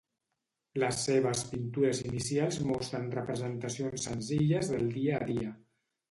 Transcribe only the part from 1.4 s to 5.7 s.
pintures inicials mostren representacions senzilles del dia a dia.